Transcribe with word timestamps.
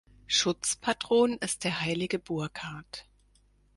Schutzpatron 0.25 1.33
ist 1.37 1.63
der 1.63 1.81
heilige 1.81 2.17
Burkard. 2.17 3.05